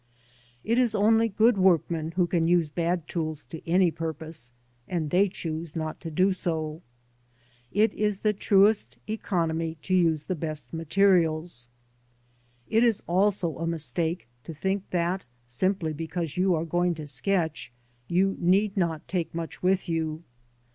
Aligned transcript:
It 0.63 0.79
is 0.79 0.95
only 0.95 1.29
good 1.29 1.59
workmen 1.59 2.13
who 2.13 2.25
can 2.25 2.47
use 2.47 2.71
bad 2.71 3.07
tools 3.07 3.45
to 3.45 3.61
any 3.69 3.91
purpose, 3.91 4.51
and 4.87 5.11
they 5.11 5.29
choose 5.29 5.75
hot 5.75 5.99
to 6.01 6.09
do 6.09 6.33
so. 6.33 6.81
It 7.71 7.93
is 7.93 8.21
the 8.21 8.33
truest 8.33 8.97
economy 9.07 9.77
to 9.83 9.93
use 9.93 10.23
the 10.23 10.33
best 10.33 10.73
materials.* 10.73 11.67
It 12.67 12.83
is 12.83 13.03
also 13.05 13.59
a 13.59 13.67
mistake 13.67 14.27
to 14.43 14.55
think 14.55 14.89
that 14.89 15.23
simply 15.45 15.93
because 15.93 16.35
you 16.35 16.55
are 16.55 16.65
going 16.65 16.95
to 16.95 17.05
sketch, 17.05 17.71
you 18.07 18.35
need 18.39 18.75
not 18.75 19.07
take 19.07 19.35
much 19.35 19.61
with 19.61 19.87
you. 19.87 20.23